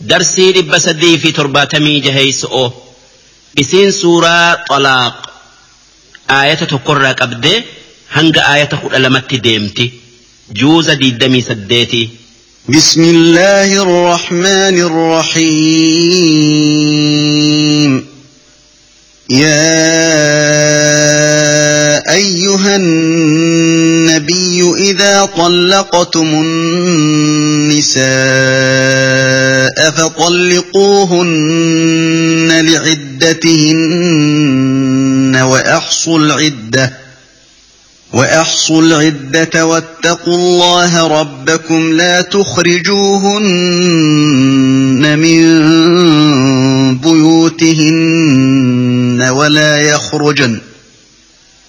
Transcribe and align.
درسي 0.00 0.52
دب 0.52 0.78
في 1.18 1.32
تربة 1.32 1.68
مي 1.74 2.00
بسين 3.58 3.90
سورة 3.90 4.54
طلاق 4.68 5.30
آية 6.30 6.54
تقرى 6.54 7.08
قبدة 7.12 7.64
هنگ 8.12 8.38
آية 8.38 8.64
تقول 8.64 8.94
ألمت 8.94 9.34
ديمتي 9.34 9.92
جوز 10.52 10.90
دي 10.90 11.10
دمي 11.10 11.40
سديتي 11.40 12.08
بسم 12.68 13.04
الله 13.04 13.82
الرحمن 13.82 14.78
الرحيم 14.80 16.06
يا 19.30 19.76
أيها 22.46 22.76
النبي 22.76 24.62
إذا 24.78 25.24
طلقتم 25.24 26.26
النساء 26.44 28.06
فطلقوهن 29.90 31.28
لعدتهن 33.20 33.76
وأحصوا 35.42 36.18
العدة 36.18 36.92
وأحصوا 38.12 38.82
العدة 38.82 39.66
واتقوا 39.66 40.34
الله 40.34 41.20
ربكم 41.20 41.92
لا 41.92 42.20
تخرجوهن 42.20 43.48
من 45.18 45.42
بيوتهن 46.98 48.42
ولا 49.30 49.78
يخرجن. 49.78 50.60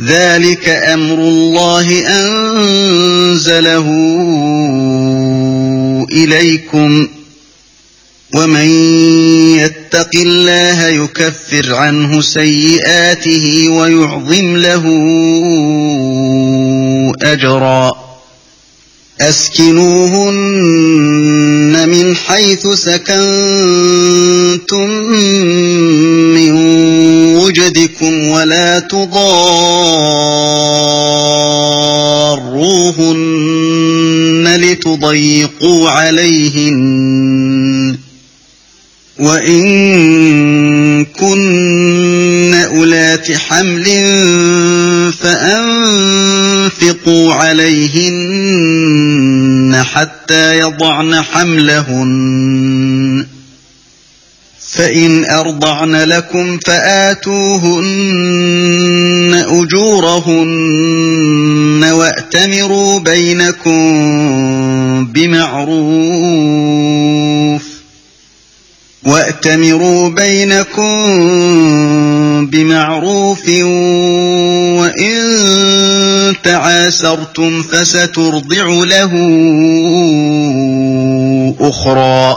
ذلك 0.00 0.68
أمر 0.68 1.14
الله 1.14 2.08
أنزله 2.08 3.88
إليكم 6.12 7.08
ومن 8.34 8.68
يتق 9.56 10.10
الله 10.14 10.88
يكفر 10.88 11.74
عنه 11.74 12.20
سيئاته 12.20 13.68
ويعظم 13.68 14.56
له 14.56 14.84
أجرا. 17.22 18.12
أسكنوهن 19.20 20.68
من 21.88 22.16
حيث 22.16 22.66
سكنتم 22.66 23.12
وجدكم 28.02 28.28
ولا 28.30 28.78
تضاروهن 28.78 29.12
لتضيقوا 34.60 35.90
عليهن 35.90 36.82
وإن 39.18 41.04
كن 41.04 42.54
أولات 42.54 43.32
حمل 43.32 43.84
فأنفقوا 45.20 46.14
عليهن 47.34 48.62
حتى 49.84 50.58
يضعن 50.58 51.22
حملهن 51.22 52.12
فإن 54.72 55.30
أرضعن 55.30 55.96
لكم 55.96 56.58
فآتوهن 56.66 57.84
أجورهن 59.48 61.12
وأتمروا 61.92 62.98
بينكم 62.98 63.82
بمعروف 65.06 66.42
وأتمروا 69.04 70.08
بينكم 70.08 70.96
بمعروف 72.46 73.48
وإن 74.78 75.22
تعاسرتم 76.44 77.62
فسترضع 77.62 78.66
له 78.68 79.12
أخرى 81.60 82.36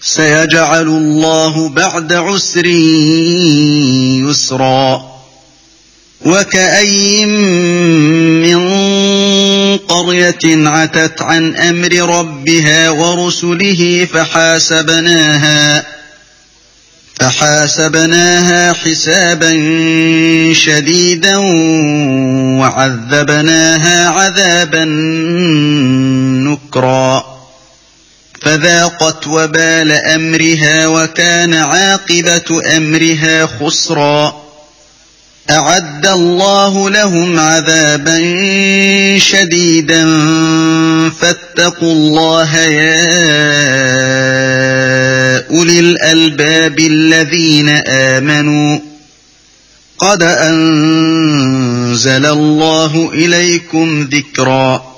سيجعل 0.00 0.88
الله 0.88 1.68
بعد 1.68 2.12
عسر 2.12 2.66
يسرا 4.26 5.18
وكأي 6.26 7.26
من 7.26 8.58
قرية 9.76 10.68
عتت 10.68 11.22
عن 11.22 11.56
أمر 11.56 12.18
ربها 12.18 12.90
ورسله 12.90 14.08
فحاسبناها 14.12 15.86
فحاسبناها 17.20 18.72
حسابا 18.72 19.52
شديدا 20.52 21.36
وعذبناها 22.60 24.08
عذابا 24.08 24.84
نكرا 26.44 27.27
فذاقت 28.48 29.26
وبال 29.26 29.92
أمرها 29.92 30.86
وكان 30.86 31.54
عاقبة 31.54 32.76
أمرها 32.76 33.46
خسرا. 33.46 34.42
أعد 35.50 36.06
الله 36.06 36.90
لهم 36.90 37.40
عذابا 37.40 38.18
شديدا. 39.18 40.04
فاتقوا 41.10 41.92
الله 41.92 42.56
يا 42.56 43.08
أولي 45.50 45.80
الألباب 45.80 46.78
الذين 46.78 47.68
آمنوا. 47.88 48.78
قد 49.98 50.22
أنزل 50.22 52.26
الله 52.26 53.10
إليكم 53.12 54.08
ذكرا. 54.12 54.97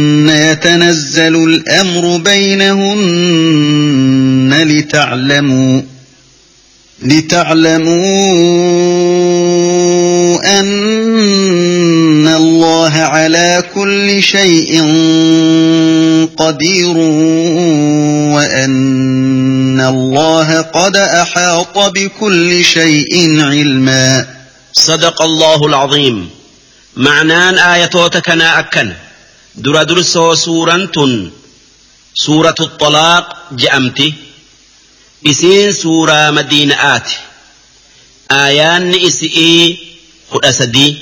يتنزل 0.41 1.35
الأمر 1.35 2.17
بينهن 2.17 3.01
لتعلموا 4.63 5.81
لتعلموا 7.03 7.99
أن 10.59 12.27
الله 12.27 12.91
على 12.91 13.63
كل 13.75 14.23
شيء 14.23 14.81
قدير 16.37 16.97
وأن 18.35 19.81
الله 19.81 20.61
قد 20.61 20.95
أحاط 20.97 21.77
بكل 21.77 22.63
شيء 22.63 23.41
علما. 23.41 24.25
صدق 24.73 25.21
الله 25.21 25.65
العظيم. 25.65 26.29
معنان 26.97 27.57
آياتك 27.57 28.29
دردرسو 29.55 30.35
سورة 30.35 30.89
سورة 32.13 32.55
الطلاق 32.59 33.47
جأمتي 33.51 34.13
إسين 35.27 35.71
سورة 35.71 36.31
مدينة 36.31 36.95
آت 36.95 37.09
آيان 38.31 38.95
إسئي 38.95 39.77
خلأسدي 40.31 40.97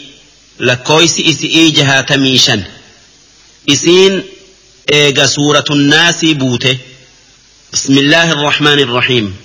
لكويس 0.59 1.19
إسئي 1.19 1.69
جها 1.71 2.01
تميشن 2.01 2.63
إسين 3.69 4.23
إيغا 4.93 5.25
سورة 5.25 5.65
الناس 5.71 6.25
بوته 6.25 6.77
بسم 7.73 7.97
الله 7.97 8.31
الرحمن 8.31 8.79
الرحيم 8.79 9.35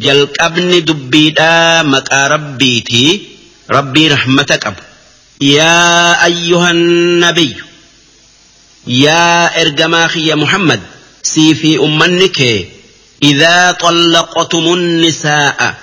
جل 0.00 0.14
جلقبني 0.14 0.80
دبيدا 0.80 1.82
مكا 1.82 2.26
ربيتي 2.26 3.22
ربي 3.70 4.08
رحمتك 4.08 4.66
أب 4.66 4.74
يا 5.40 6.24
أيها 6.24 6.70
النبي 6.70 7.69
yaa 8.86 9.50
ergamaa 9.62 10.08
kiyya 10.08 10.36
muhammad 10.36 10.80
sii 11.22 11.54
fi 11.54 11.78
ummanni 11.78 12.28
kee 12.28 12.80
إذا 13.22 13.72
طلقتم 13.72 14.74
النساء 14.74 15.74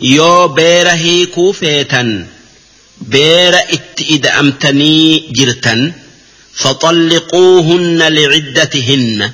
يو 0.00 0.48
بير 0.48 0.88
هيكو 0.88 1.52
فيتا 1.52 2.26
بير 3.00 3.54
اتئد 3.54 4.26
أمتني 4.26 5.22
جرتا 5.32 5.92
فطلقوهن 6.54 7.98
لعدتهن 7.98 9.30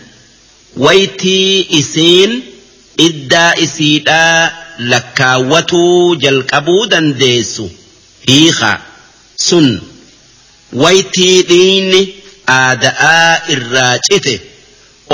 ويتي 0.76 1.66
إسين 1.78 2.42
إدا 3.00 3.62
إسيدا 3.62 4.52
لكاوتو 4.78 6.14
جلقبو 6.14 6.84
دنديسو 6.84 7.68
هيخا 8.28 8.80
سن 9.36 9.80
ويتي 10.72 11.42
aada'aa 12.46 13.40
irraa 13.54 13.94
cite 14.08 14.34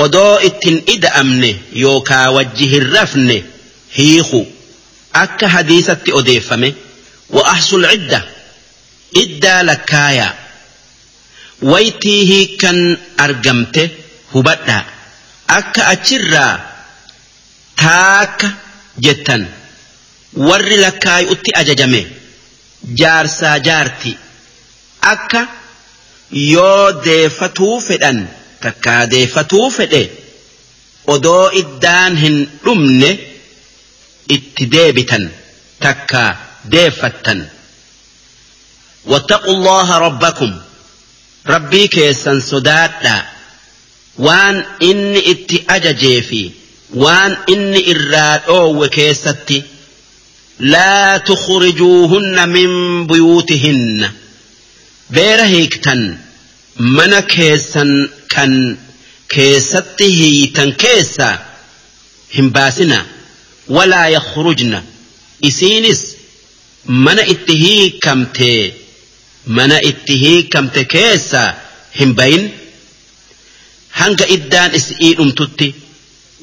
odoo 0.03 0.39
ittin 0.49 0.77
ida'amne 0.95 1.51
yookaa 1.83 2.27
wajji 2.37 2.67
hin 2.73 2.85
rafne 2.95 3.37
hiiku 3.97 4.41
akka 5.23 5.47
hadiisatti 5.55 6.11
odeeffame 6.21 6.69
wa'ahsul 7.37 7.85
cidda 7.91 8.19
iddaa 9.23 9.61
lakkaaya 9.69 10.27
waytii 11.71 12.21
hiikkan 12.31 12.79
argamte 13.25 13.83
hubadhaa 14.33 14.83
akka 15.59 15.87
achirraa 15.93 16.53
taakka 17.81 18.47
jettan. 19.05 19.47
Warri 20.47 20.77
lakkaayu 20.77 21.29
utti 21.33 21.51
ajajame 21.61 22.01
jaarsaa 22.99 23.59
jaarti. 23.67 24.17
Akka. 25.01 25.47
Yoo 26.31 26.91
deeffatuu 27.05 27.79
fedhan 27.81 28.27
takkaadeeffatuu 28.63 29.69
fedhe 29.77 30.01
odoo 31.13 31.49
iddaan 31.61 32.17
hin 32.23 32.37
dhumne 32.65 33.09
itti 34.35 34.65
deebitan 34.75 35.31
takka 35.79 36.25
deeffattan 36.71 37.47
واتقوا 39.05 39.53
الله 39.53 39.97
ربكم 39.97 40.51
ربي 41.47 41.87
كيسن 41.87 42.39
صدادا 42.39 43.25
وان 44.17 44.65
إني 44.83 45.31
اتي 45.31 45.63
أججي 45.69 46.21
في 46.21 46.51
وان 46.93 47.37
إني 47.49 47.91
إراد 47.91 48.41
أو 48.47 48.87
كيستي 48.87 49.63
لا 50.59 51.17
تخرجوهن 51.17 52.49
من 52.49 52.69
بيوتهن 53.07 54.11
بير 55.09 55.41
هيكتن 55.41 56.17
من 56.79 57.19
كيسن 57.19 58.09
kan 58.35 58.77
keessatti 59.33 60.07
hiitan 60.19 60.69
keessa 60.81 61.27
hin 62.35 62.47
baasina 62.55 62.99
walaa 63.75 64.07
yakhrujna 64.15 64.79
isiinis 65.49 66.01
mana 67.05 67.23
itti 67.33 67.53
hiikamte 67.63 68.51
mana 69.57 69.77
itti 69.91 70.13
hiikamte 70.23 70.81
keessa 70.93 71.41
hin 71.99 72.11
bayin 72.19 72.45
hanga 73.99 74.25
iddaan 74.35 74.71
isii 74.79 75.11
dhumtutti 75.19 75.67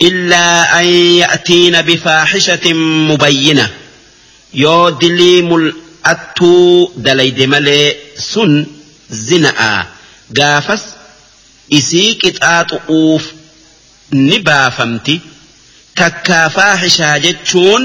illaa 0.09 0.61
an 0.79 0.87
ya'tiina 1.23 1.81
bifaaxishatin 1.89 2.79
mubayyina 3.11 3.67
yoo 4.65 4.87
dilii 5.01 5.43
mul'attuu 6.07 6.93
dalayde 7.05 7.47
malee 7.47 7.97
sun 8.31 8.53
zina'aa 9.27 9.87
gaafas 10.39 10.83
isii 11.79 12.11
qixaaxu'uuf 12.23 13.25
ni 14.13 14.39
baafamti 14.49 15.15
takkaa 15.99 16.49
faahishaa 16.57 17.19
jechuun 17.25 17.83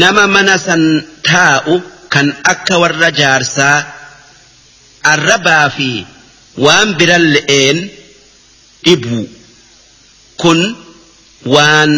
nama 0.00 0.26
mana 0.34 0.58
san 0.66 0.82
taa'u 1.30 1.74
kan 2.12 2.28
akka 2.52 2.74
warra 2.82 3.10
jaarsaa 3.20 3.78
arrabaa 5.12 5.68
fi 5.76 5.90
waan 6.64 6.88
biran 6.98 7.24
le'een 7.34 7.78
dhibu 8.84 9.20
kun 10.42 10.60
waan 11.54 11.90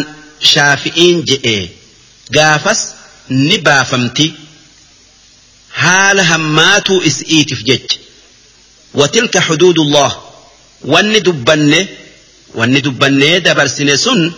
shaafi'iin 0.51 1.17
je'e 1.29 1.57
gaafas 2.35 2.81
ni 3.29 3.57
baafamti 3.67 4.44
حال 5.85 6.19
هماتو 6.19 7.01
اسئيت 7.01 7.53
في 7.53 7.63
جج 7.63 7.91
وتلك 8.93 9.37
حدود 9.37 9.79
الله. 9.79 10.21
وان 10.81 11.23
دبنه 11.23 11.87
وان 12.55 12.81
دبنه 12.81 13.37
دبر 13.37 13.67
سنسن 13.67 14.31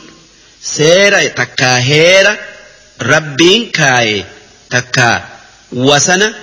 سيرا 0.63 1.23
تكاهيرا 1.23 2.37
ربين 3.01 3.71
كاي 3.71 4.25
تكا 4.69 5.25
وسنا 5.71 6.33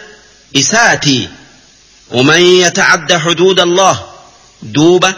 إساتي 0.56 1.28
ومن 2.10 2.40
يتعد 2.40 3.12
حدود 3.12 3.60
الله. 3.60 4.04
دوبا. 4.62 5.14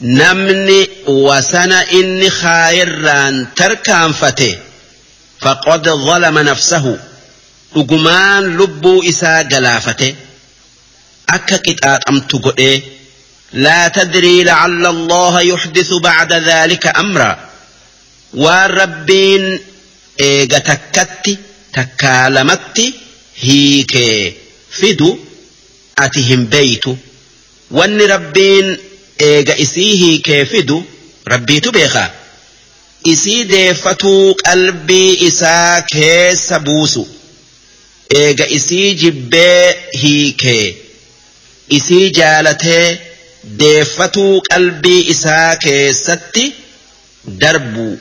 نمني 0.00 0.88
وسنا 1.06 1.90
إني 1.92 2.30
خائران 2.30 3.54
تركان 3.56 4.12
فتي 4.12 4.58
فقد 5.40 5.88
ظلم 5.88 6.38
نفسه. 6.38 7.09
Dhugumaan 7.74 8.56
lubbuu 8.58 9.02
isaa 9.12 9.42
galaafate 9.52 10.08
akka 11.36 11.58
qixaaxamtu 11.66 12.38
godhee 12.46 12.76
laa 13.64 13.90
tadrii 13.98 14.44
lacalla 14.50 14.88
allaha 14.96 15.40
yuxdisu 15.50 16.00
bacda 16.06 16.40
dhaalika 16.48 16.90
amraa 17.02 17.36
waan 18.44 18.70
rabbiin 18.80 19.44
eega 20.28 20.60
takkatti 20.70 21.38
takkaa 21.78 22.22
lamatti 22.36 22.86
hiikee 23.44 24.36
fidu 24.80 25.10
ati 26.06 26.20
hin 26.30 26.46
beeytu 26.54 26.98
wanni 27.78 28.06
rabbiin 28.14 28.68
eega 29.30 29.54
isii 29.66 29.92
hiikee 30.02 30.44
fidu 30.52 30.78
rabbiitu 31.34 31.72
beekaa 31.78 32.08
isii 33.12 33.44
deeffatuu 33.44 34.36
eega 38.18 38.46
isii 38.58 38.94
jibbee 38.94 39.76
hiikee 40.02 40.76
isii 41.78 42.10
jaalatee 42.18 42.86
deeffatuu 43.58 44.42
qalbii 44.50 45.00
isaa 45.14 45.56
keessatti 45.56 46.44
darbu. 47.40 47.98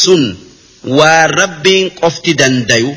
Sun 0.00 0.22
waan 0.98 1.30
rabbiin 1.40 1.90
qofti 2.00 2.34
dandayu. 2.38 2.96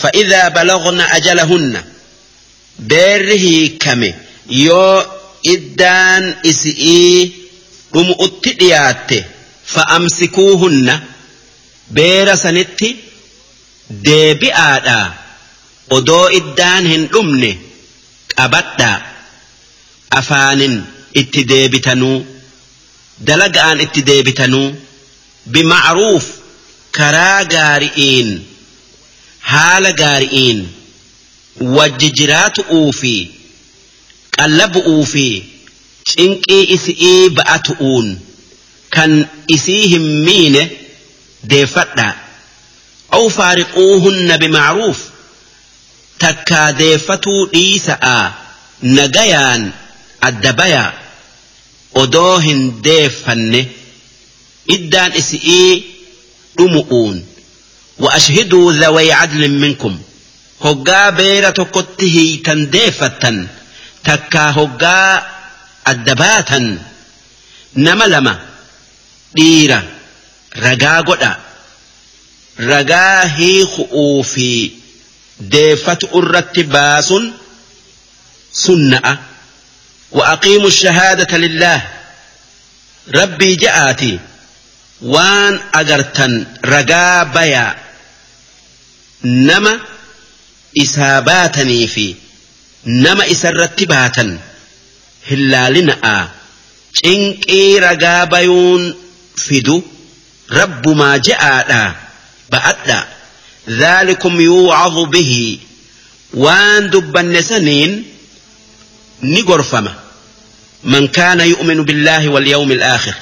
Fa'idaa 0.00 0.50
balaqna 0.56 1.04
ajalahunna. 1.16 1.80
Beerri 2.90 3.38
hiikame 3.44 4.14
yoo 4.48 4.96
iddaan 5.54 6.24
isi'ii 6.50 7.32
dhumu'utti 7.94 8.50
dhiyaatte 8.60 9.24
fa'amsikuuhunna. 9.74 11.00
Beera 11.94 12.36
sanitti 12.36 12.88
deebi'aadhaa. 14.06 15.19
odoo 15.96 16.26
iddaan 16.40 16.86
hin 16.92 17.04
dhumne 17.14 17.50
qabadhaa 18.36 18.98
afaanin 20.20 20.76
itti 21.22 21.44
deebitanuu 21.52 22.18
dalaga'aan 23.30 23.80
itti 23.86 24.02
deebitanuu 24.10 24.68
bimacruuf 25.56 26.26
karaa 26.98 27.44
gaari'iin 27.54 28.30
haala 29.52 29.92
gaari'iin 30.02 30.60
wajji 31.76 32.08
jiraatu'uu 32.20 32.88
fi 33.00 33.14
qallabu'uu 34.38 35.04
fi 35.12 35.26
cinqii 36.14 36.62
isi'ii 36.76 37.30
ba'atu'uun 37.38 38.08
kan 38.96 39.12
isii 39.56 39.84
hin 39.94 40.06
miine 40.26 40.62
deeffadhaa 41.52 42.12
aw 43.18 43.24
faariquuhunna 43.38 44.38
bimacruuf 44.44 44.98
بمعروف 46.20 46.44
تكا 46.44 46.70
ديفتو 46.70 47.46
ديسا 47.46 48.32
نجيان 48.82 49.70
الدبيا 50.24 50.92
أدوهن 51.96 52.80
ديفن 52.82 53.66
إدان 54.70 55.12
إسئي 55.12 55.84
أمؤون 56.60 57.24
وأشهدوا 57.98 58.72
ذوي 58.72 59.12
عدل 59.12 59.48
منكم 59.48 59.98
هقا 60.64 61.10
بيرة 61.10 61.68
قته 61.72 62.40
تنديفة 62.44 63.46
تكا 64.04 64.50
هقا 64.50 65.26
الدباتا 65.88 66.78
نملما 67.76 68.38
ديرة 69.34 69.82
رقا 70.56 71.00
قدا 71.00 71.36
ragaa 72.60 73.24
hiiku'uu 73.24 74.22
fi 74.24 74.79
deeffatu 75.39 76.07
irratti 76.19 76.63
baasun 76.63 77.33
sunna'a 78.51 79.35
وأقيموا 80.11 80.67
الشهادة 80.67 81.37
لله 81.37 81.81
ربي 83.15 83.55
جاءتي 83.55 84.19
وان 85.01 85.59
أجرتن 85.73 86.45
رجا 86.65 87.23
بيا 87.23 87.75
نما 89.23 89.79
إساباتني 90.81 91.87
في 91.87 92.15
نما 92.85 93.31
إسرتباتا 93.31 94.39
هلالنا 95.31 96.29
إنكي 97.05 97.79
رجا 97.79 98.23
بيون 98.23 98.95
فدو 99.37 99.81
رب 100.51 100.89
ما 100.89 101.17
جاء 101.17 101.95
ba'adha 102.49 102.99
ذلكم 103.68 104.40
يوعظ 104.40 104.98
به. 104.98 105.58
وان 106.34 106.90
دبن 106.90 107.42
سنين 107.42 108.04
نقرفما 109.22 109.94
من 110.84 111.08
كان 111.08 111.40
يؤمن 111.40 111.84
بالله 111.84 112.28
واليوم 112.28 112.72
الآخر. 112.72 113.14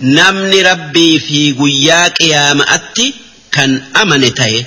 نمن 0.00 0.66
ربي 0.66 1.18
في 1.18 1.52
قياك 1.52 2.20
يا 2.20 2.54
مأتي 2.54 3.14
كان 3.52 3.82
أمن 4.02 4.34
تيه 4.34 4.66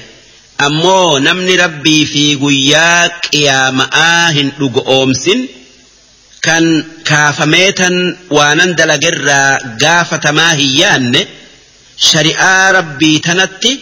أمو 0.61 1.17
نمن 1.17 1.59
ربي 1.59 2.05
في 2.05 2.35
قياك 2.35 3.35
يا 3.35 3.71
مآهن 3.71 4.51
لقومسن 4.59 5.45
كان 6.41 6.85
كافميتا 7.05 8.17
وانندل 8.29 8.91
قرى 8.91 9.57
قافة 9.81 10.31
ما 10.31 10.53
هيان 10.53 11.25
شريعة 11.97 12.71
ربي 12.71 13.19
تنتي 13.19 13.79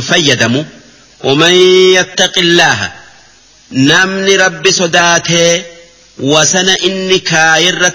فيدمو 0.00 0.64
ومن 1.24 1.52
يتق 1.94 2.38
الله 2.38 2.92
نمني 3.72 4.36
ربي 4.36 4.72
صداته 4.72 5.62
وسن 6.18 6.68
إني 6.68 7.18
كاير 7.18 7.92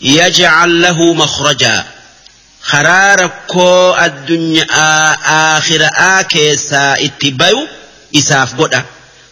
يجعل 0.00 0.82
له 0.82 1.12
مخرجا 1.14 1.84
خراركو 2.62 3.94
الدنيا 4.04 4.66
آخر 5.56 5.88
آكيسا 5.94 6.92
اتبايو 6.92 7.66
إساف 8.16 8.54
بدا 8.54 8.82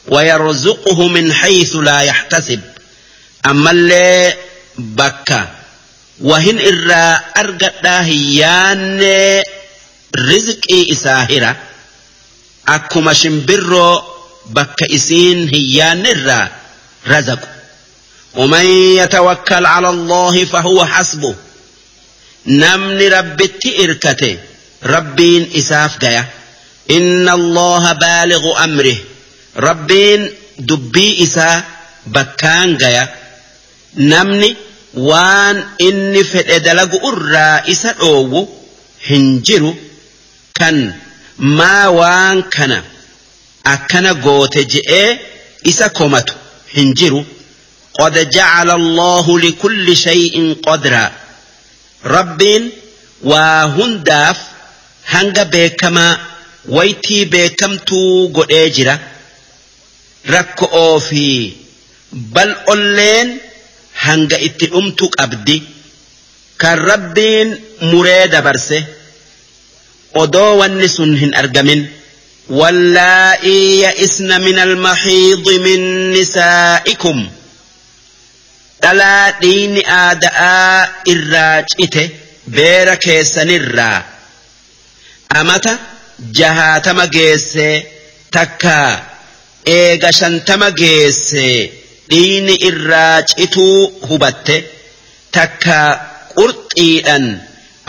ويرزقه 0.09 1.09
من 1.09 1.33
حيث 1.33 1.77
لا 1.77 2.01
يحتسب 2.01 2.61
أما 3.47 3.71
اللي 3.71 4.35
بكّا 4.79 5.49
irraa 6.59 7.21
argadhaa 7.41 8.03
hin 8.03 8.23
yaanne 8.41 9.43
رزق 10.17 10.61
إي 10.71 10.95
hira 11.29 11.57
akkuma 12.67 13.15
shimbirroo 13.15 14.03
bakka 14.53 14.87
isiin 14.89 15.49
hin 15.49 15.77
yaanne 15.77 16.11
irraa 16.11 16.49
razaqu 17.07 17.49
ومن 18.35 18.67
يتوكل 18.97 19.67
على 19.67 19.89
الله 19.91 20.45
فهو 20.45 20.85
حسبه. 20.85 21.35
نمن 22.47 23.13
رب 23.13 23.51
إركته 23.81 24.39
ربين 24.85 25.51
إساف 25.57 25.99
جايا 25.99 26.25
إن 26.91 27.29
الله 27.29 27.93
بالغ 27.93 28.65
أمره. 28.65 28.97
ربين 29.57 30.31
دبي 30.59 31.23
إسا 31.23 31.65
بكان 32.07 32.77
جايا 32.77 33.15
نمن 33.97 34.55
وان 34.95 35.65
إني 35.81 36.25
فتدلق 36.25 37.05
أرى 37.05 37.73
إسا 37.73 37.91
أوو. 38.01 38.49
هنجرو. 39.11 39.77
Kan 40.59 40.77
maa 41.59 41.91
waan 42.01 42.39
kana 42.55 42.79
akkana 43.75 44.11
goote 44.15 44.61
je'ee 44.73 45.19
isa 45.71 45.89
komatu 45.89 46.35
هنجروا 46.77 47.25
قد 48.01 48.31
جعل 48.31 48.71
الله 48.71 49.39
لكل 49.41 49.97
شيء 49.97 50.57
قدرا 50.67 51.13
رب 52.05 52.43
وهنداف 53.23 54.39
هنگ 55.07 55.37
بكما 55.53 56.19
ويتي 56.69 57.25
بكمتو 57.25 58.29
قد 58.35 58.53
اجرا 58.53 58.99
ركؤوا 60.31 60.99
في 60.99 61.53
بل 62.13 62.51
أولين 62.69 63.39
هنگ 64.01 64.33
اتئمتك 64.35 65.21
أبدي 65.21 65.63
كان 66.59 66.79
ربين 66.79 67.61
مريد 67.83 68.37
برسه 68.37 68.85
odoo 70.15 70.59
wanni 70.59 70.89
sun 70.89 71.17
hin 71.17 71.35
argamin. 71.35 71.89
Wallaa'ii 72.49 73.81
ya'isna 73.83 74.39
min 74.39 74.59
almaxiidi 74.59 75.59
min 75.67 75.83
nisaa'ikum. 76.13 77.19
Dhalaa 78.83 79.33
dhiini 79.41 79.83
aada'aa 79.85 80.89
irraa 81.13 81.63
cite 81.73 82.05
beera 82.57 82.97
keessanirraa. 82.97 84.03
Amata 85.41 85.79
jahaatama 86.39 87.07
geesse 87.07 87.67
takka 88.31 88.77
eega 89.67 90.13
shantama 90.13 90.71
geesse 90.71 91.47
dhiini 92.11 92.55
irraa 92.71 93.23
cituu 93.33 94.09
hubatte 94.09 94.57
takka 95.33 95.79
qurxiidhan 96.39 97.27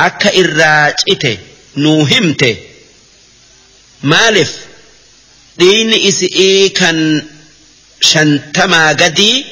akka 0.08 0.30
irraa 0.42 0.92
cite. 1.04 1.49
Nuu 1.76 2.06
himte 2.06 2.50
maaliif 4.12 4.52
dhiini 5.60 5.98
isi'ii 6.10 6.70
kan 6.80 6.98
shantamaa 8.12 8.94
gadii 9.02 9.46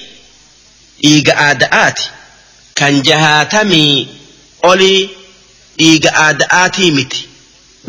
dhiiga 1.03 1.33
aada'aati. 1.47 2.05
Kan 2.79 3.01
jahaatamii 3.09 4.07
olii 4.71 5.09
dhiiga 5.79 6.11
aada'aatii 6.25 6.91
miti. 6.97 7.21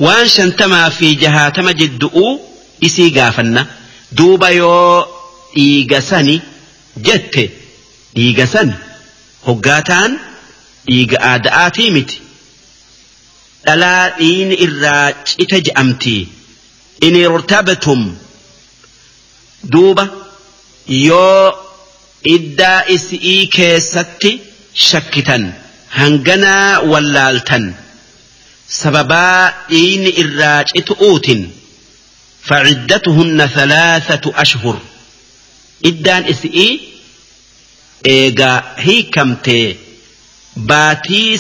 Waan 0.05 0.29
shantamaa 0.37 0.91
fi 0.91 1.15
jahaatama 1.23 1.73
jiddu'uu 1.81 2.33
isii 2.81 3.11
gaafanna. 3.11 3.67
Duuba 4.17 4.51
yoo 4.51 5.07
dhiiga 5.55 6.01
sani 6.11 6.37
jette 7.07 7.45
dhiiga 8.17 8.47
sani 8.47 8.75
hoggaataan 9.47 10.13
dhiiga 10.89 11.19
aada'aatii 11.33 11.91
miti 11.97 12.21
dhalaa 13.67 14.05
dhiini 14.19 14.55
irraa 14.67 15.07
cite 15.29 15.57
je'amti 15.67 16.17
in 17.07 17.15
irtabtum 17.27 18.01
duuba 19.73 20.05
yoo 21.09 21.45
iddaa 22.37 22.81
isii 22.97 23.41
keessatti 23.57 24.31
shakkitan 24.89 25.45
hanganaa 25.99 26.81
wallaaltan 26.93 27.65
sababaa 28.81 29.43
dhiini 29.71 30.11
irraa 30.25 30.59
citu'uutin 30.73 31.43
فعدتهن 32.49 33.47
ثلاثة 33.47 34.25
أشهر 34.43 34.77
إدان 35.87 36.23
إسئي 36.25 36.81
إيغا 38.07 38.53
هيكمتي 38.77 39.77
باتي 40.57 41.37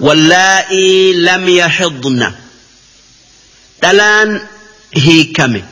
سديتاؤ 0.00 0.06
واللائي 0.06 1.12
لم 1.12 1.48
يحضن 1.48 2.32
دلان 3.82 4.40
هيكمي 4.96 5.64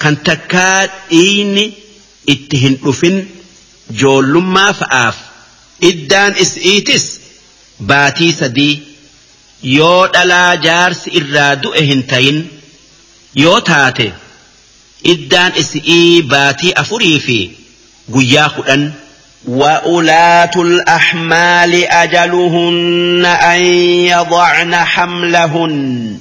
كان 0.00 0.22
تكاد 0.22 0.90
إيني 1.12 1.72
اتهن 2.28 2.78
أفن 2.84 3.26
جولما 3.90 4.72
فآف 4.72 5.14
إدان 5.84 6.32
إسئيتس 6.32 7.18
باتي 7.80 8.32
سدي 8.32 8.80
yoo 9.64 10.06
dhalaa 10.14 10.56
jaarsi 10.56 11.10
irraa 11.18 11.54
du'e 11.62 11.82
hin 11.86 12.02
tayin 12.10 12.38
yoo 13.34 13.60
taate 13.60 14.12
iddaan 15.12 15.52
isi'ii 15.62 16.22
baatii 16.22 16.72
afurii 16.82 17.20
fi 17.26 17.36
guyyaa 18.14 18.48
kudhan 18.56 18.82
وأولاة 19.48 20.50
الأحمال 20.56 21.74
أجلهن 21.84 23.24
أن 23.26 23.62
يضعن 24.06 24.74
حملهن. 24.74 26.20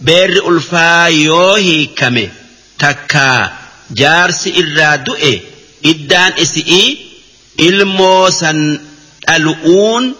بير 0.00 0.48
ألفا 0.48 1.06
يوهي 1.06 1.86
كمي. 1.86 2.30
تكا 2.78 3.52
جارس 3.90 4.48
إرادؤي 4.58 5.40
إدان 5.86 6.32
إسئي 6.42 6.98
إلموسا 7.60 8.80
ألؤون 9.28 10.14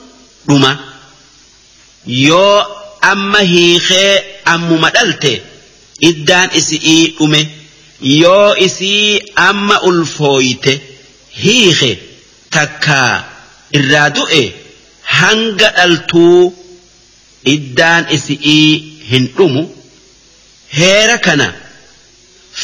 رمى 0.50 0.76
yoo 2.06 2.64
amma 3.02 3.38
hiikee 3.38 4.22
ammuma 4.44 4.90
dhalte 4.90 5.42
iddaan 6.00 6.50
isi'ii 6.60 7.14
dhume 7.18 7.40
yoo 8.02 8.54
isii 8.66 9.20
amma 9.36 9.80
ulfooyte 9.88 10.80
hiike 11.44 11.90
takkaa 12.56 13.12
irraa 13.78 14.08
du'e 14.18 14.42
hanga 15.18 15.68
dhaltuu 15.78 16.40
iddaan 17.54 18.04
isi'ii 18.16 18.70
hin 19.10 19.24
dhumu 19.36 19.62
heera 20.78 21.18
kana 21.28 21.48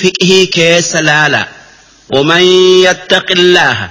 fiqhii 0.01 0.47
keessa 0.59 1.01
laala 1.11 1.43
ومن 2.15 2.43
يتق 2.87 3.31
الله 3.31 3.91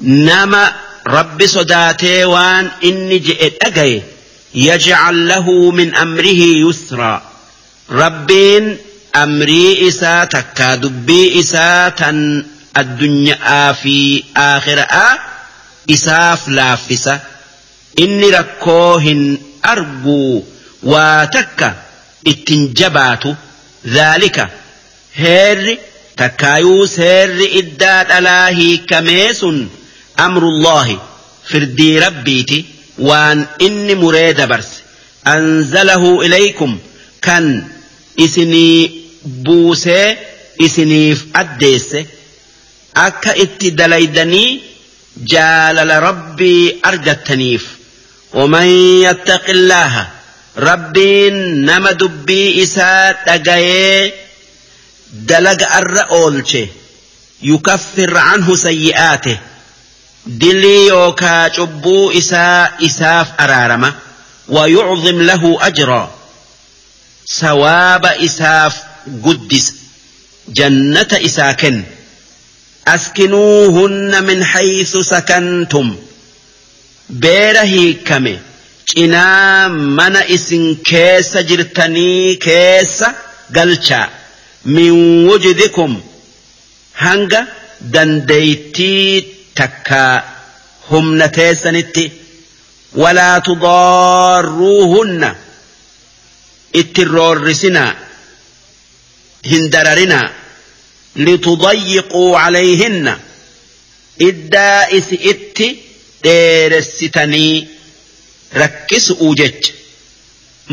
نما 0.00 0.72
رب 1.06 1.46
صداتي 1.46 2.24
وان 2.24 2.70
إني 2.84 3.18
جئت 3.18 3.54
أجي 3.66 4.02
يجعل 4.54 5.28
له 5.28 5.70
من 5.70 5.94
أمره 5.94 6.40
يسرا 6.64 7.22
ربين 7.90 8.76
أمري 9.16 9.88
إسا 9.88 10.24
تكا 10.24 10.74
دبي 10.74 11.40
إسا 11.40 11.88
تن 11.88 12.46
الدنيا 12.80 13.72
في 13.72 14.22
آخرة. 14.36 15.18
إساف 15.90 16.48
لافسة. 16.48 17.20
إني 17.98 18.30
ركوهن 18.30 19.38
أرجو 19.64 20.42
وتكا 20.82 21.74
اتنجبات 22.26 23.24
ذلك. 23.86 24.48
هير 25.14 25.78
تكايوس 26.16 27.00
هير 27.00 27.58
إدات 27.58 28.10
ألاهي 28.10 28.76
كميس 28.76 29.44
أمر 30.20 30.42
الله 30.42 30.98
فردي 31.50 31.98
ربيتي. 31.98 32.64
waan 32.98 33.46
inni 33.66 33.94
muree 33.94 34.32
dabarse 34.34 34.82
anzalahu 35.34 36.22
ilaykum 36.26 36.72
kan 37.26 37.44
isinii 38.24 38.90
buusee 39.46 40.18
isiniif 40.66 41.20
addeesse 41.40 42.00
akka 43.06 43.34
itti 43.44 43.70
dalaydanii 43.70 44.60
jaalala 45.32 46.00
rabbii 46.00 46.78
argattaniif. 46.82 47.64
ومن 48.34 48.66
يتق 49.02 49.50
الله 49.50 50.08
ربين 50.56 51.64
نما 51.64 51.92
دبي 51.92 52.62
إسا 52.62 53.12
دقايه 53.26 54.14
دلق 55.12 55.76
الرأولش 55.76 56.56
يكفر 57.42 58.16
عنه 58.16 58.56
سيئاته. 58.56 59.38
dilii 60.26 60.86
yookaa 60.86 61.50
cubbuu 61.50 62.12
isaa 62.12 62.70
isaaf 62.78 63.28
araarama 63.38 63.92
ويعظم 64.48 65.22
له 65.22 65.58
أجرا. 65.60 66.10
ثواب 67.40 68.06
إساف 68.06 68.76
قدس 69.24 69.72
جنة 70.48 71.08
إساكن. 71.12 71.84
askinuuhunna 72.94 74.18
min 74.28 74.40
haythu 74.52 75.00
sakantum 75.12 75.88
beera 77.24 77.62
hiikkame 77.72 78.34
cinaa 78.92 79.68
mana 79.98 80.20
isin 80.36 80.64
keessa 80.90 81.42
jirtanii 81.50 82.36
keessa 82.46 83.08
galchaa 83.56 84.06
min 84.76 84.92
wujdikum 85.28 85.92
hanga 87.04 87.40
dandeeytii 87.94 89.10
takkaa 89.60 90.14
humna 90.90 91.26
teessanitti 91.38 92.04
walaa 93.02 93.40
tudaarruuhunna 93.48 95.30
itti 96.80 97.04
roorrisinaa 97.14 97.92
hin 99.50 99.70
litudayyiquu 101.26 102.22
calayhinna 102.40 103.14
iddaa 104.28 104.80
isi 104.98 105.16
itti 105.32 105.66
dheeressitanii 106.24 107.56
rakkisu'uu 108.60 109.34
jecha. 109.40 109.72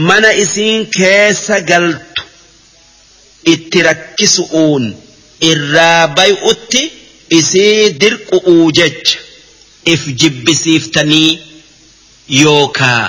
Mana 0.08 0.30
isiin 0.44 0.82
keessa 0.98 1.60
galtu 1.72 2.22
itti 3.54 3.80
rakkisu'uun 3.90 4.86
irraa 5.52 6.08
bay'utti 6.18 6.82
isii 7.40 8.00
dirqu'uu 8.02 8.72
jecha. 8.80 9.18
If 9.94 10.02
jibbisiiftanii 10.22 11.30
yookaa 12.44 13.04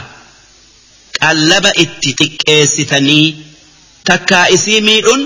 qallaba 1.20 1.70
itti 1.84 2.10
xiqqeessitanii 2.18 3.26
takkaa 4.08 4.46
isii 4.56 4.80
miidhun 4.88 5.22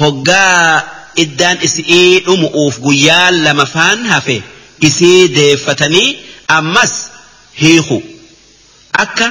hoggaa 0.00 0.82
iddaan 1.24 1.58
isii 1.66 2.20
dhumu'uuf 2.26 2.78
guyyaa 2.86 3.30
lama 3.44 3.66
faan 3.74 4.06
hafe 4.12 4.36
isii 4.88 5.28
deeffatanii 5.36 6.08
ammas 6.58 6.92
hiiku 7.62 7.98
akka 9.04 9.26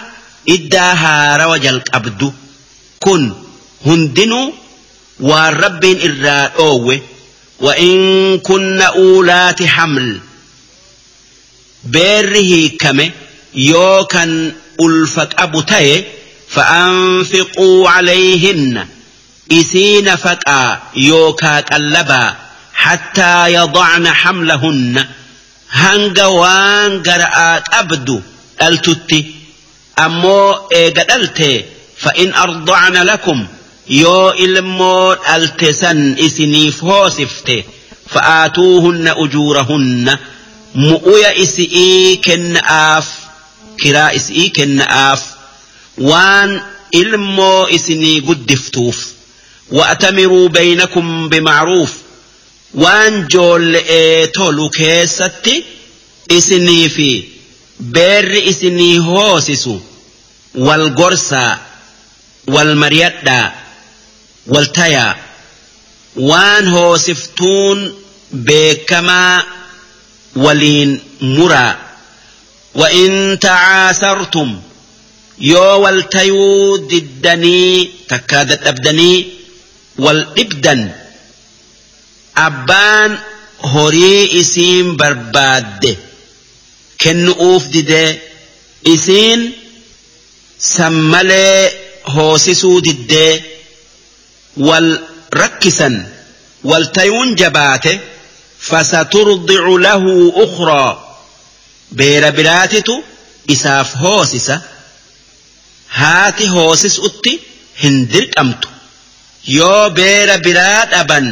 iddaa 0.55 0.93
haarawa 1.03 1.59
jalqabdu 1.65 2.33
kun 3.05 3.23
hundinuu 3.85 4.47
waan 5.29 5.53
rabbiin 5.65 5.99
irraa 6.09 6.47
dhoowwe 6.57 6.97
وإن 7.61 8.39
كن 8.39 8.81
أولات 8.81 9.63
حمل 9.63 10.19
beerri 11.93 12.41
hiikame 12.49 13.05
yoo 13.53 14.03
kan 14.13 14.31
ulfa 14.85 15.25
qabu 15.25 15.61
ta'e 15.63 16.03
فأنفقوا 16.49 17.89
عليهن 17.89 18.87
إسين 19.52 20.16
فقا 20.16 20.82
يوكا 20.96 21.60
قلبا 21.60 22.34
حتى 22.74 23.52
يضعن 23.52 24.08
حملهن 24.08 25.06
هنغ 25.70 26.26
وان 26.26 27.02
قرأ 27.02 27.62
أبدو 27.72 28.20
التتي 28.62 29.34
أمو 29.98 30.52
إيقا 30.74 31.28
فإن 31.98 32.34
أرضعن 32.34 32.92
لكم 32.92 33.46
يو 33.88 34.30
إلمو 34.30 35.12
ألتسن 35.34 36.16
إسنيف 36.18 36.84
هوسفته 36.84 37.64
فآتوهن 38.10 39.08
أجورهن 39.16 40.16
mu'uya 40.74 41.34
isi'ii 41.34 42.20
kenna'aaf 42.22 43.06
kiraa 43.82 44.10
isi'ii 44.14 44.50
kenna'aaf 44.54 45.22
waan 45.98 46.62
ilmoo 46.94 47.66
isinii 47.76 48.20
guddiftuuf. 48.22 48.98
وأتمروا 49.70 50.48
بينكم 50.48 51.28
بمعروف. 51.28 51.92
وان 52.74 53.26
جول 53.26 53.76
ايتولو 53.76 54.68
كيستي 54.68 55.64
اسني 56.30 56.88
في 56.88 57.24
بير 57.80 58.48
اسني 58.48 58.98
هوسسو 58.98 59.78
والقرصة 60.54 61.58
والمريدة 62.46 63.52
والتايا 64.46 65.16
وان 66.16 66.68
هوسفتون 66.68 67.94
بكما 68.32 69.42
ولين 70.36 71.00
مرا. 71.20 71.78
وإن 72.74 73.38
تعاسرتم 73.40 74.60
يو 75.38 75.62
والتايو 75.62 76.76
ددني 76.76 77.90
تكادت 78.08 78.66
أبدني 78.66 79.39
والإبدن. 79.98 80.92
أبان 82.36 83.18
هوري 83.60 84.40
إسين 84.40 84.96
برباد. 84.96 85.96
كن 87.00 87.28
أوف 87.28 87.66
دي 87.66 88.18
إسين 88.86 89.52
سمالي 90.58 91.70
هوسسو 92.06 92.78
دي 92.78 93.42
والركسا 94.56 96.12
والتيون 96.64 97.34
جبات. 97.34 97.84
فسترضع 98.60 99.68
له 99.68 100.32
أخرى. 100.36 101.06
بير 101.92 102.30
براتتو 102.30 103.02
إساف 103.50 103.96
هوسسا 103.96 104.62
هاتي 105.90 106.48
هوسس 106.48 107.00
أتي 107.00 107.40
هندر 107.82 108.30
أمتو. 108.38 108.68
yoo 109.46 109.90
beera 109.90 110.38
biraa 110.38 110.86
dhaban 110.92 111.26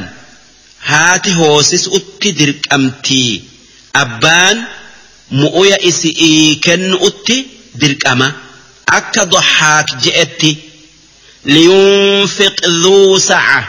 haati 0.91 1.31
hoosis 1.41 1.87
utti 1.99 2.33
dirqamtii 2.39 3.43
abbaan 4.03 4.67
mu'uya 5.41 5.77
isi'ii 5.91 6.57
kennu'utti 6.67 7.37
dirqama. 7.81 8.29
Akka 8.99 9.23
doxaak 9.33 9.89
je'etti 10.05 10.51
liyunfiq 11.55 12.57
dhuu 12.83 13.19
sa'a. 13.29 13.61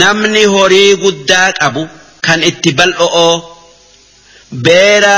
Namni 0.00 0.44
horii 0.54 0.94
guddaa 1.02 1.52
qabu 1.60 1.82
kan 2.26 2.40
itti 2.50 2.70
bal'o'oo. 2.78 3.34
Beera 4.64 5.16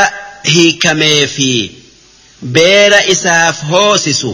hiikamee 0.52 1.26
fi 1.26 1.50
beera 2.56 2.98
isaaf 3.14 3.56
hoosisu 3.70 4.30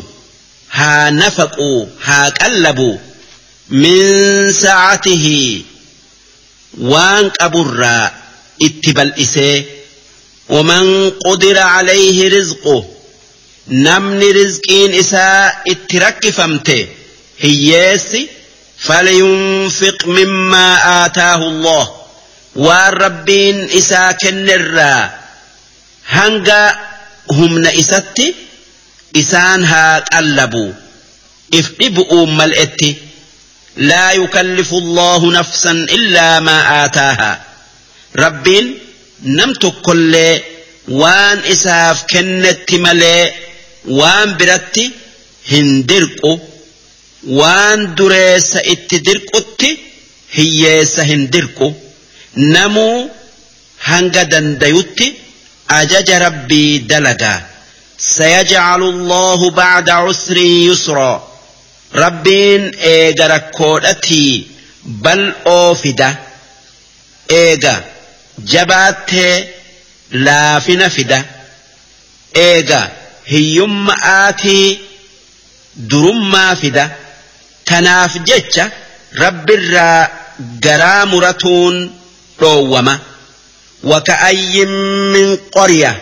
haa 0.78 1.10
nafaquu 1.20 1.70
haa 2.06 2.30
qallabuu 2.40 2.96
من 3.70 4.52
سعته 4.52 5.62
وان 6.78 7.30
أبرا 7.40 8.12
اتبا 8.62 9.12
ومن 10.48 11.10
قدر 11.10 11.58
عليه 11.58 12.38
رزقه 12.38 12.84
نمن 13.68 14.22
رزقين 14.22 14.94
إساء 14.94 15.62
اترك 15.68 16.30
فمته 16.30 16.86
هياسي 17.40 18.28
فلينفق 18.78 20.06
مما 20.06 21.06
آتاه 21.06 21.36
الله 21.48 21.94
والربين 22.56 23.70
إساء 23.70 24.12
كنر 24.12 25.08
هنغا 26.08 26.78
هم 27.30 27.58
نئستي 27.58 28.34
إسانها 29.16 29.96
هاك 29.96 30.16
ألبو 30.16 30.72
إفقبوا 31.54 32.26
ملئتي 32.26 33.09
لا 33.80 34.12
يكلف 34.12 34.72
الله 34.72 35.32
نفسا 35.32 35.70
إلا 35.70 36.40
ما 36.40 36.84
آتاها. 36.84 37.42
رب 38.16 38.46
نمت 39.24 39.72
كل 39.82 40.38
وان 40.88 41.38
إساف 41.38 42.04
كنت 42.12 42.72
ملي 42.72 43.32
وان 43.88 44.36
برتي 44.36 44.90
هندرق 45.52 46.40
وان 47.28 47.94
دريس 47.94 48.56
اتدرقت 48.56 49.62
هي 50.32 50.86
سهندرق 50.86 51.74
نمو 52.36 53.10
هنقدا 53.84 54.40
ديوت 54.60 55.02
أجج 55.70 56.10
ربي 56.10 56.78
دلقا 56.78 57.46
سيجعل 57.98 58.82
الله 58.82 59.50
بعد 59.50 59.90
عسر 59.90 60.36
يسرا. 60.36 61.29
Rabbiin 61.94 62.70
eega 62.92 63.28
rakkoodhatii 63.28 64.48
bal'oo 65.04 65.74
fida 65.82 66.08
eega 67.38 67.74
jabaattee 68.52 69.34
laafina 70.26 70.90
fida 70.96 71.18
eega 72.46 72.80
hiyyumma'aatii 73.32 74.80
durummaa 75.90 76.56
fida 76.62 76.84
tanaaf 77.70 78.16
jecha 78.32 78.70
rabbirraa 79.22 80.08
garaa 80.66 81.06
muratuun 81.14 81.90
dhoowwama 82.40 82.94
waka'ayyin 83.92 84.72
min 85.14 85.36
qorya 85.56 85.94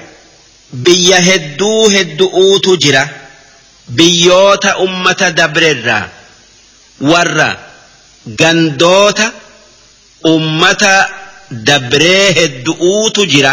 biyya 0.85 1.21
hedduu 1.29 1.91
heddu'uutu 1.97 2.77
jira 2.85 3.09
biyyoota 3.89 4.77
ummata 4.85 5.31
dabrerraa 5.33 6.09
warra 7.01 7.49
gandoota 8.41 9.33
ummata 10.35 11.09
dabree 11.51 12.33
heddu'uutu 12.39 13.27
jira 13.27 13.53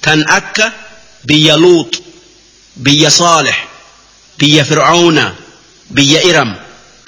tan 0.00 0.24
akka 0.38 0.72
biyya 1.26 1.56
luux 1.56 1.90
biyya 2.76 3.10
saalix 3.10 3.56
biyya 4.38 4.64
fir'auna 4.64 5.24
biyya 5.90 6.20
iram 6.30 6.52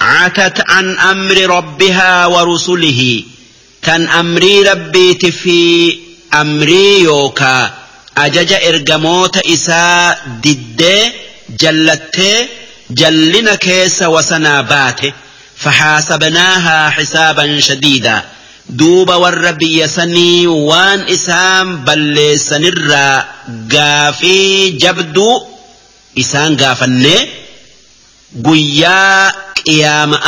عتت 0.01 0.61
عن 0.69 0.97
أمر 0.97 1.37
ربها 1.57 2.25
ورسله 2.25 3.23
كان 3.81 4.07
أمري 4.09 4.63
ربي 4.63 5.31
في 5.31 5.97
أمري 6.33 6.99
يوكا 7.01 7.73
أجج 8.17 8.53
إرجموت 8.53 9.37
إساء 9.37 10.39
دد 11.49 11.57
جلت 11.59 12.49
جلنا 12.89 13.55
كيس 13.55 14.01
وسنابات 14.01 14.99
فحاسبناها 15.57 16.89
حسابا 16.89 17.59
شديدا 17.59 18.23
دوب 18.69 19.09
والربي 19.09 19.81
يسني 19.81 20.47
وان 20.47 20.99
إسام 20.99 21.77
بل 21.77 22.39
سنرى 22.39 23.25
قافي 23.71 24.69
جبدو 24.69 25.45
إسان 26.19 26.57
قافني 26.57 27.29
قيا 28.45 29.31
قيامة 29.67 30.19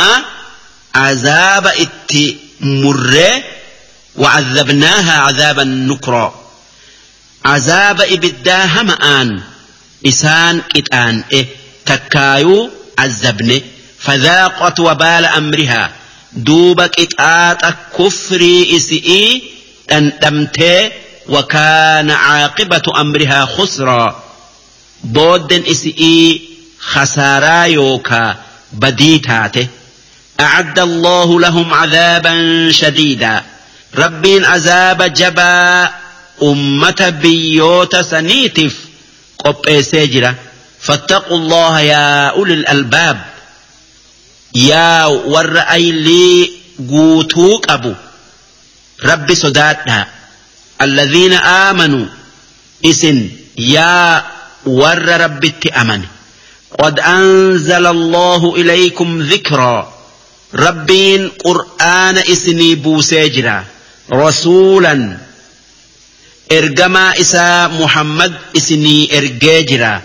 عذاب 0.94 1.66
اتي 1.66 2.36
مرّي 2.60 3.42
وعذبناها 4.16 5.12
عذابا 5.20 5.64
نكرا 5.64 6.34
عذاب 7.44 8.00
إبدا 8.00 8.64
همآن 8.64 9.40
إسان 10.06 10.60
كتان 10.74 11.24
إيه 11.32 11.46
تكايو 11.86 12.70
عذبني 12.98 13.62
فذاقت 13.98 14.80
وبال 14.80 15.24
أمرها 15.24 15.92
دوبك 16.32 17.00
إتآت 17.00 17.74
كفري 17.98 18.76
إسئي 18.76 19.42
أن 19.92 20.12
وكان 21.28 22.10
عاقبة 22.10 22.82
أمرها 23.00 23.44
خسرا 23.44 24.22
بودن 25.04 25.62
إسئي 25.70 26.42
خسارا 26.80 27.64
يوكا 27.64 28.36
بديتاته 28.72 29.66
أعد 30.40 30.78
الله 30.78 31.40
لهم 31.40 31.74
عذابا 31.74 32.68
شديدا 32.72 33.42
ربين 33.98 34.44
عذاب 34.44 35.02
جبا 35.02 35.90
أمة 36.42 37.14
بيوت 37.22 37.96
سنيتف 37.96 38.76
سجرة 39.80 40.34
فاتقوا 40.80 41.36
الله 41.36 41.80
يا 41.80 42.28
أولي 42.28 42.54
الألباب. 42.54 43.24
يا 44.54 45.04
ورأي 45.04 45.92
لي 45.92 46.50
قوتوك 46.90 47.70
أبو. 47.70 47.94
ربي 49.04 49.34
صداتنا. 49.34 50.06
الذين 50.82 51.32
آمنوا. 51.32 52.06
إسن. 52.84 53.28
يا 53.58 54.24
ور 54.66 55.08
ربي 55.08 55.54
أمن. 55.80 56.02
قد 56.78 57.00
أنزل 57.00 57.86
الله 57.86 58.54
إليكم 58.56 59.22
ذكرًا. 59.22 59.94
ربين 60.54 61.28
قرآن 61.28 62.18
إسني 62.18 62.74
بوسيجرا 62.74 63.64
رسولا. 64.12 65.29
إسا 66.52 67.66
محمد 67.68 68.34
إسني 68.56 69.18
إرجاجرا 69.18 70.02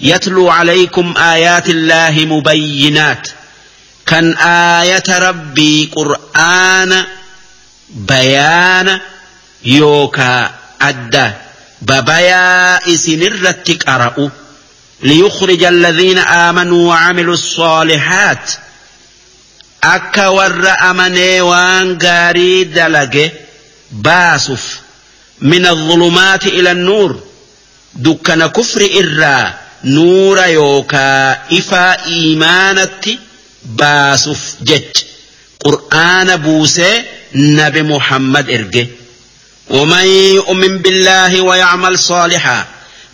يتلو 0.00 0.50
عليكم 0.50 1.14
آيات 1.16 1.68
الله 1.70 2.10
مبينات 2.24 3.28
كان 4.06 4.36
آية 4.80 5.02
ربي 5.08 5.90
قرآن 5.96 7.04
بيان 7.90 9.00
يوكا 9.64 10.50
أدى 10.80 11.30
ببيا 11.82 12.76
إسن 12.94 13.22
الرتك 13.22 13.88
أرأوا 13.88 14.28
ليخرج 15.02 15.64
الذين 15.64 16.18
آمنوا 16.18 16.88
وعملوا 16.88 17.34
الصالحات 17.34 18.50
akka 19.86 20.30
warra 20.34 20.72
amanee 20.90 21.40
waan 21.40 21.94
gaarii 22.04 22.64
dalage 22.76 23.26
baasuuf 24.06 24.64
min 25.41 25.65
adh-dhulumaati 25.65 26.49
ila 26.59 26.73
nuur 26.73 27.11
dukkana 28.05 28.49
kufri 28.49 28.87
irraa 29.01 29.53
nuura 29.83 30.45
yookaa 30.47 31.37
ifaa 31.59 31.93
iimaanatti 32.15 33.13
baasuuf 33.79 34.43
jecha 34.69 35.03
qur'aana 35.65 36.37
buusee 36.45 36.95
nabi 37.59 37.81
muhammad 37.93 38.49
erge 38.49 38.83
ومن 39.71 40.05
يؤمن 40.35 40.77
بالله 40.77 41.41
ويعمل 41.41 41.99
صالحا 41.99 42.65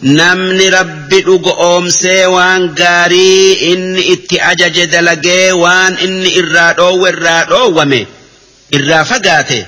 namni 0.01 0.69
rabbi 0.69 1.21
dhugo 1.25 1.51
oomsee 1.69 2.25
waan 2.35 2.63
gaarii 2.79 3.53
inni 3.73 4.01
itti 4.13 4.37
ajaje 4.51 4.85
dalagee 4.93 5.51
waan 5.63 5.93
inni 6.05 6.29
irraa 6.41 6.73
dhoowwe 6.77 7.09
irraa 7.13 7.43
dhoowwame 7.49 8.01
irraa 8.77 9.03
fagaate 9.11 9.59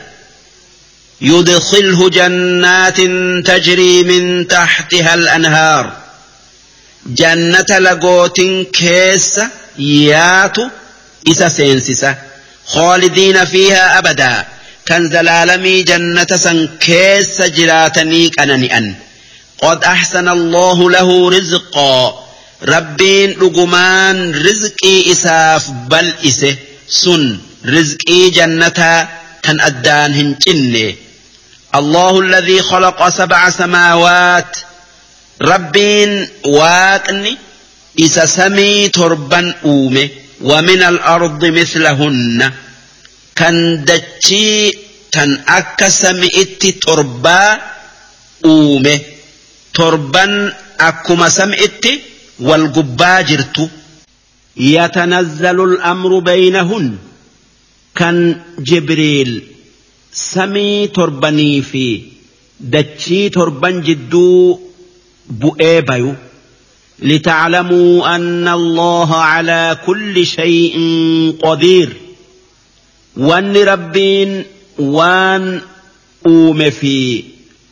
يدخله 1.20 2.10
جنات 2.10 3.00
تجري 3.46 4.02
من 4.02 4.48
تحتها 4.48 5.14
الأنهار. 5.14 5.92
جنة 7.06 7.78
لقوت 7.78 8.40
كيس 8.72 9.40
ياتو 9.78 10.68
إسا 11.30 11.48
سينسسة 11.48 12.14
خالدين 12.66 13.44
فيها 13.44 13.98
أبدا. 13.98 14.44
كان 14.86 15.10
زلالمي 15.10 15.82
جنة 15.82 16.26
سن 16.36 16.68
كيس 16.80 17.42
جراتني 17.42 18.28
كننئن 18.28 18.94
قد 19.58 19.84
أحسن 19.84 20.28
الله 20.28 20.90
له 20.90 21.30
رزقا. 21.30 22.24
ربين 22.62 23.30
لقمان 23.30 24.34
رزقي 24.34 25.12
إساف 25.12 25.70
بل 25.70 26.14
إسه. 26.26 26.56
سن 26.88 27.38
رزقي 27.66 28.30
جنة 28.30 29.08
كان 29.44 29.60
أدان 29.60 30.14
هنجنه 30.14 30.94
الله 31.74 32.20
الذي 32.20 32.62
خلق 32.62 33.08
سبع 33.08 33.50
سماوات. 33.50 34.56
ربين 35.42 36.28
واقني 36.44 37.36
إسا 38.00 38.26
سمي 38.26 38.88
تربا 38.88 39.54
أومه 39.64 40.08
ومن 40.40 40.82
الأرض 40.82 41.44
مثلهن. 41.44 42.52
كان 43.36 43.84
دتشي 43.84 44.70
تن 45.12 45.40
أكا 45.48 45.88
سمئت 45.88 46.62
تربا 46.82 47.60
torban 49.74 50.52
akkuma 50.78 51.30
sam'itti 51.30 51.92
wal 52.46 52.68
gubbaa 52.76 53.22
jirtu 53.28 53.64
yatanazzalu 54.56 55.62
al'amru 55.70 56.20
baynahun 56.20 56.98
كان 57.96 58.40
جبريل 58.58 59.42
سمي 60.12 60.86
ترباني 60.86 61.62
في 61.62 62.02
دتشي 62.60 63.28
تربان 63.28 63.82
جدو 63.82 64.58
بؤيبايو 65.30 66.14
لتعلموا 66.98 68.16
أن 68.16 68.48
الله 68.48 69.14
على 69.14 69.78
كل 69.86 70.26
شيء 70.26 70.76
قدير. 71.42 71.96
وأن 73.16 73.56
ربين 73.56 74.44
وان 74.78 75.60
أوم 76.26 76.70
في 76.70 77.24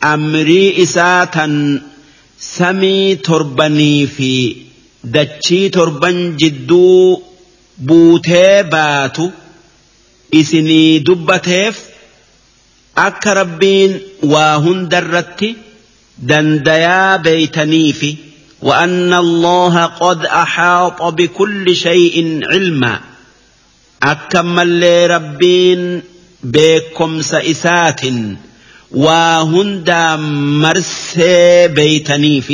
أمري 0.03 0.83
إساتا 0.83 1.81
سمي 2.39 3.15
ترباني 3.15 4.07
في 4.07 4.55
دتشي 5.03 5.69
تربان 5.69 6.35
جدو 6.37 7.21
بوتي 7.77 8.63
باتو. 8.63 9.29
isinii 10.39 10.99
دبتيف 10.99 11.75
akka 12.95 13.33
rabbiin 13.33 13.91
waa 14.23 14.57
دنديا 14.59 15.55
dandayaa 16.29 17.17
beeytanii 17.17 18.17
وأن 18.63 19.13
الله 19.13 19.85
قد 19.85 20.25
أحاط 20.25 21.01
بكل 21.01 21.75
شيء 21.75 22.39
علما 22.43 22.99
أكم 24.03 24.59
اللي 24.59 25.07
ربين 25.07 26.01
بكم 26.43 27.21
سئسات 27.21 28.01
وهند 28.91 29.91
مرسي 30.63 31.67
بيتنيف 31.67 32.53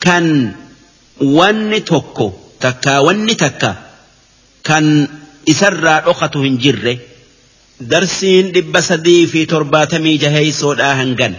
كان 0.00 0.52
ون 1.20 1.84
تكو 1.84 2.32
تكا 2.60 2.98
ون 2.98 3.36
تكا 3.36 3.74
كان 4.64 5.08
isarraa 5.46 6.00
dhokatu 6.06 6.42
hin 6.46 6.56
jirre 6.64 6.94
darsiin 7.92 8.50
dhibba 8.54 8.80
sadii 8.88 9.26
fi 9.26 9.46
torbaatamii 9.52 10.18
jaheeysoodhaa 10.24 10.94
hangan. 11.02 11.34